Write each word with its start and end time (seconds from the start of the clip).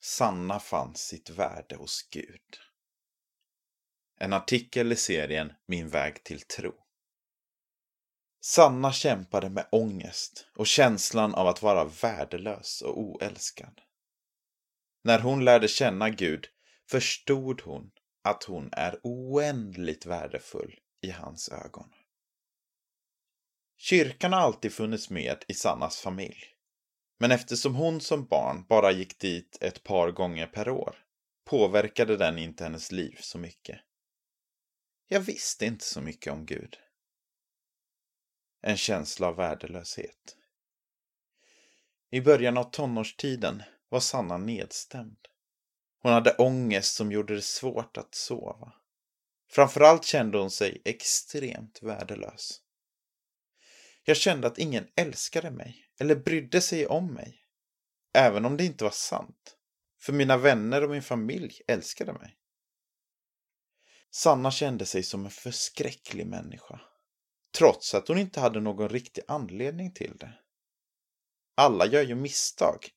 Sanna 0.00 0.60
fann 0.60 0.94
sitt 0.94 1.30
värde 1.30 1.76
hos 1.76 2.08
Gud. 2.10 2.58
En 4.20 4.32
artikel 4.32 4.92
i 4.92 4.96
serien 4.96 5.52
Min 5.66 5.88
väg 5.88 6.24
till 6.24 6.40
tro. 6.40 6.74
Sanna 8.40 8.92
kämpade 8.92 9.50
med 9.50 9.68
ångest 9.72 10.46
och 10.54 10.66
känslan 10.66 11.34
av 11.34 11.46
att 11.46 11.62
vara 11.62 11.84
värdelös 11.84 12.82
och 12.82 13.00
oälskad. 13.00 13.80
När 15.04 15.18
hon 15.18 15.44
lärde 15.44 15.68
känna 15.68 16.10
Gud 16.10 16.46
förstod 16.90 17.60
hon 17.60 17.90
att 18.22 18.44
hon 18.44 18.68
är 18.72 19.00
oändligt 19.02 20.06
värdefull 20.06 20.78
i 21.00 21.10
hans 21.10 21.48
ögon. 21.48 21.92
Kyrkan 23.76 24.32
har 24.32 24.40
alltid 24.40 24.72
funnits 24.72 25.10
med 25.10 25.44
i 25.48 25.54
Sannas 25.54 26.00
familj. 26.00 26.57
Men 27.18 27.30
eftersom 27.30 27.74
hon 27.74 28.00
som 28.00 28.26
barn 28.26 28.64
bara 28.68 28.92
gick 28.92 29.18
dit 29.18 29.58
ett 29.60 29.82
par 29.82 30.10
gånger 30.10 30.46
per 30.46 30.68
år 30.68 30.96
påverkade 31.44 32.16
den 32.16 32.38
inte 32.38 32.64
hennes 32.64 32.92
liv 32.92 33.18
så 33.20 33.38
mycket. 33.38 33.80
Jag 35.08 35.20
visste 35.20 35.66
inte 35.66 35.84
så 35.84 36.00
mycket 36.00 36.32
om 36.32 36.46
Gud. 36.46 36.76
En 38.60 38.76
känsla 38.76 39.26
av 39.26 39.36
värdelöshet. 39.36 40.36
I 42.10 42.20
början 42.20 42.58
av 42.58 42.64
tonårstiden 42.64 43.62
var 43.88 44.00
Sanna 44.00 44.38
nedstämd. 44.38 45.18
Hon 46.02 46.12
hade 46.12 46.36
ångest 46.36 46.94
som 46.94 47.12
gjorde 47.12 47.34
det 47.34 47.42
svårt 47.42 47.96
att 47.96 48.14
sova. 48.14 48.72
Framförallt 49.50 50.04
kände 50.04 50.38
hon 50.38 50.50
sig 50.50 50.82
extremt 50.84 51.82
värdelös. 51.82 52.60
Jag 54.08 54.16
kände 54.16 54.46
att 54.46 54.58
ingen 54.58 54.88
älskade 54.96 55.50
mig 55.50 55.86
eller 56.00 56.16
brydde 56.16 56.60
sig 56.60 56.86
om 56.86 57.14
mig. 57.14 57.44
Även 58.14 58.44
om 58.44 58.56
det 58.56 58.64
inte 58.64 58.84
var 58.84 58.90
sant. 58.90 59.56
För 60.00 60.12
mina 60.12 60.36
vänner 60.36 60.84
och 60.84 60.90
min 60.90 61.02
familj 61.02 61.60
älskade 61.66 62.12
mig. 62.12 62.38
Sanna 64.10 64.50
kände 64.50 64.86
sig 64.86 65.02
som 65.02 65.24
en 65.24 65.30
förskräcklig 65.30 66.26
människa. 66.26 66.80
Trots 67.58 67.94
att 67.94 68.08
hon 68.08 68.18
inte 68.18 68.40
hade 68.40 68.60
någon 68.60 68.88
riktig 68.88 69.22
anledning 69.28 69.92
till 69.92 70.16
det. 70.16 70.38
Alla 71.54 71.86
gör 71.86 72.02
ju 72.02 72.14
misstag. 72.14 72.88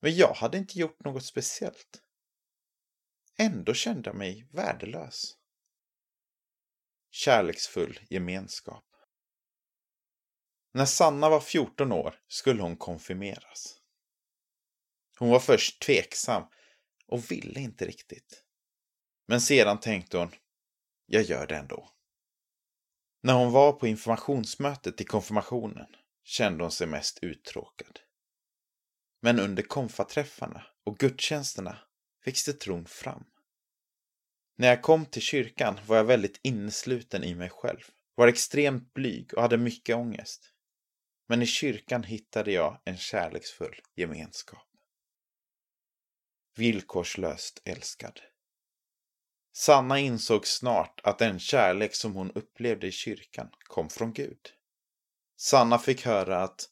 Men 0.00 0.16
jag 0.16 0.34
hade 0.34 0.58
inte 0.58 0.78
gjort 0.78 1.04
något 1.04 1.24
speciellt. 1.24 2.02
Ändå 3.38 3.74
kände 3.74 4.10
jag 4.10 4.16
mig 4.16 4.48
värdelös. 4.52 5.36
Kärleksfull 7.10 8.00
gemenskap. 8.10 8.84
När 10.78 10.86
Sanna 10.86 11.28
var 11.28 11.40
14 11.40 11.92
år 11.92 12.14
skulle 12.28 12.62
hon 12.62 12.76
konfirmeras. 12.76 13.76
Hon 15.18 15.30
var 15.30 15.40
först 15.40 15.82
tveksam 15.82 16.42
och 17.06 17.30
ville 17.30 17.60
inte 17.60 17.86
riktigt. 17.86 18.44
Men 19.26 19.40
sedan 19.40 19.80
tänkte 19.80 20.18
hon, 20.18 20.30
jag 21.06 21.22
gör 21.22 21.46
det 21.46 21.56
ändå. 21.56 21.90
När 23.22 23.34
hon 23.34 23.52
var 23.52 23.72
på 23.72 23.86
informationsmötet 23.86 24.96
till 24.96 25.06
konfirmationen 25.06 25.86
kände 26.24 26.64
hon 26.64 26.70
sig 26.70 26.86
mest 26.86 27.18
uttråkad. 27.22 28.00
Men 29.22 29.40
under 29.40 29.62
konfaträffarna 29.62 30.66
och 30.84 30.98
gudstjänsterna 30.98 31.78
växte 32.24 32.52
tron 32.52 32.86
fram. 32.86 33.24
När 34.56 34.68
jag 34.68 34.82
kom 34.82 35.06
till 35.06 35.22
kyrkan 35.22 35.80
var 35.86 35.96
jag 35.96 36.04
väldigt 36.04 36.40
innesluten 36.42 37.24
i 37.24 37.34
mig 37.34 37.50
själv, 37.50 37.80
var 38.14 38.28
extremt 38.28 38.94
blyg 38.94 39.34
och 39.34 39.42
hade 39.42 39.56
mycket 39.56 39.96
ångest. 39.96 40.54
Men 41.28 41.42
i 41.42 41.46
kyrkan 41.46 42.02
hittade 42.02 42.52
jag 42.52 42.80
en 42.84 42.96
kärleksfull 42.96 43.80
gemenskap. 43.96 44.66
Villkorslöst 46.56 47.62
älskad. 47.64 48.20
Sanna 49.52 49.98
insåg 49.98 50.46
snart 50.46 51.00
att 51.04 51.18
den 51.18 51.38
kärlek 51.38 51.94
som 51.94 52.14
hon 52.14 52.30
upplevde 52.30 52.86
i 52.86 52.92
kyrkan 52.92 53.50
kom 53.58 53.90
från 53.90 54.12
Gud. 54.12 54.38
Sanna 55.36 55.78
fick 55.78 56.06
höra 56.06 56.42
att 56.42 56.70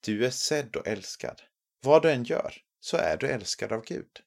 du 0.00 0.26
är 0.26 0.30
sedd 0.30 0.76
och 0.76 0.86
älskad. 0.86 1.42
Vad 1.80 2.02
du 2.02 2.10
än 2.10 2.24
gör 2.24 2.54
så 2.80 2.96
är 2.96 3.16
du 3.16 3.28
älskad 3.28 3.72
av 3.72 3.84
Gud. 3.84 4.20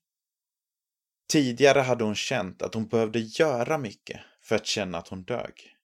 Tidigare 1.27 1.79
hade 1.79 2.03
hon 2.03 2.15
känt 2.15 2.61
att 2.61 2.73
hon 2.73 2.87
behövde 2.87 3.19
göra 3.19 3.77
mycket 3.77 4.21
för 4.41 4.55
att 4.55 4.65
känna 4.65 4.97
att 4.97 5.07
hon 5.07 5.23
dög. 5.23 5.78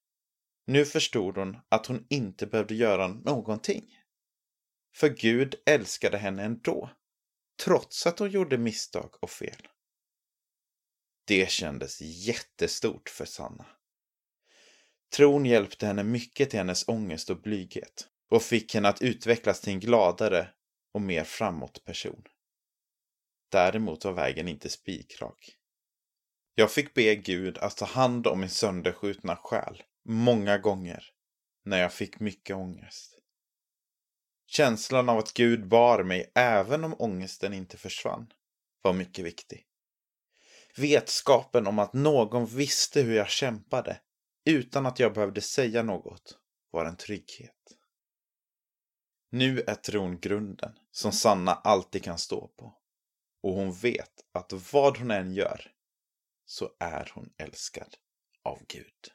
Nu 0.66 0.86
förstod 0.86 1.38
hon 1.38 1.58
att 1.70 1.86
hon 1.86 2.06
inte 2.10 2.48
behövde 2.48 2.76
göra 2.76 3.08
någonting. 3.08 4.00
För 4.96 5.10
Gud 5.10 5.56
älskade 5.66 6.18
henne 6.18 6.44
ändå, 6.44 6.90
trots 7.64 8.08
att 8.08 8.20
hon 8.20 8.32
gjorde 8.32 8.58
misstag 8.58 9.10
och 9.22 9.30
fel. 9.30 9.68
Det 11.26 11.52
kändes 11.52 12.02
jättestort 12.02 13.10
för 13.10 13.26
Sanna. 13.26 13.66
Tron 15.16 15.46
hjälpte 15.46 15.86
henne 15.88 16.04
mycket 16.04 16.50
till 16.50 16.60
hennes 16.60 16.88
ångest 16.88 17.30
och 17.30 17.42
blyghet 17.42 18.08
och 18.30 18.44
fick 18.44 18.74
henne 18.74 18.90
att 18.90 19.02
utvecklas 19.02 19.62
till 19.62 19.74
en 19.74 19.80
gladare 19.80 20.50
och 20.94 21.02
mer 21.02 21.24
framåt 21.24 21.86
person. 21.86 22.24
Däremot 23.50 24.06
var 24.06 24.14
vägen 24.14 24.48
inte 24.48 24.70
spikrak. 24.70 25.58
Jag 26.56 26.72
fick 26.72 26.94
be 26.94 27.16
Gud 27.16 27.58
att 27.58 27.78
ta 27.78 27.86
hand 27.86 28.28
om 28.28 28.40
min 28.40 28.50
sönderskjutna 28.50 29.36
själ 29.36 29.84
många 30.06 30.58
gånger 30.58 31.04
när 31.64 31.78
jag 31.78 31.94
fick 31.94 32.20
mycket 32.20 32.56
ångest. 32.56 33.20
Känslan 34.48 35.10
av 35.10 35.18
att 35.18 35.34
Gud 35.34 35.68
bar 35.68 36.04
mig 36.04 36.32
även 36.36 36.84
om 36.84 36.96
ångesten 37.00 37.54
inte 37.54 37.78
försvann 37.78 38.34
var 38.82 38.94
mycket 38.94 39.26
viktig. 39.26 39.68
Vetskapen 40.78 41.68
om 41.68 41.80
att 41.80 41.94
någon 41.94 42.46
visste 42.46 43.02
hur 43.02 43.16
jag 43.16 43.30
kämpade 43.30 44.02
utan 44.46 44.86
att 44.86 45.00
jag 45.00 45.14
behövde 45.14 45.42
säga 45.42 45.84
något 45.84 46.38
var 46.72 46.86
en 46.86 46.98
trygghet. 46.98 47.78
Nu 49.32 49.62
är 49.62 49.76
tron 49.76 50.20
grunden 50.20 50.80
som 50.92 51.12
Sanna 51.12 51.54
alltid 51.54 52.04
kan 52.04 52.18
stå 52.18 52.48
på. 52.48 52.78
Och 53.44 53.54
hon 53.54 53.74
vet 53.74 54.26
att 54.32 54.74
vad 54.74 54.98
hon 54.98 55.12
än 55.12 55.34
gör 55.34 55.72
så 56.46 56.70
är 56.80 57.12
hon 57.14 57.34
älskad 57.38 57.96
av 58.44 58.60
Gud. 58.68 59.12